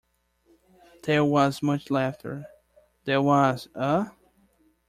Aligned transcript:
'There 1.03 1.23
was 1.23 1.61
much 1.61 1.91
laughter.' 1.91 2.47
'There 3.05 3.21
was, 3.21 3.67
eh?' 3.75 4.05